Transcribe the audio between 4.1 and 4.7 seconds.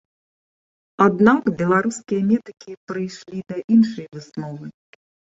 высновы.